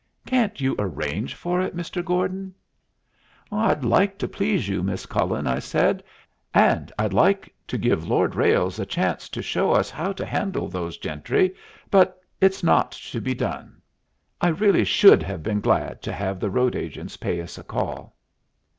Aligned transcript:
Can't 0.25 0.59
you 0.59 0.75
arrange 0.79 1.35
for 1.35 1.61
it, 1.61 1.77
Mr. 1.77 2.03
Gordon?" 2.03 2.55
"I'd 3.51 3.85
like 3.85 4.17
to 4.17 4.27
please 4.27 4.67
you, 4.67 4.81
Miss 4.81 5.05
Cullen," 5.05 5.45
I 5.45 5.59
said, 5.59 6.03
"and 6.55 6.91
I'd 6.97 7.13
like 7.13 7.53
to 7.67 7.77
give 7.77 8.07
Lord 8.07 8.33
Ralles 8.33 8.79
a 8.79 8.85
chance 8.87 9.29
to 9.29 9.43
show 9.43 9.71
us 9.71 9.91
how 9.91 10.11
to 10.13 10.25
handle 10.25 10.67
those 10.67 10.97
gentry; 10.97 11.53
but 11.91 12.19
it's 12.41 12.63
not 12.63 12.93
to 12.93 13.21
be 13.21 13.35
done." 13.35 13.79
I 14.41 14.47
really 14.47 14.85
should 14.85 15.21
have 15.21 15.43
been 15.43 15.61
glad 15.61 16.01
to 16.01 16.13
have 16.13 16.39
the 16.39 16.49
road 16.49 16.75
agents 16.75 17.15
pay 17.15 17.39
us 17.39 17.59
a 17.59 17.63
call. 17.63 18.15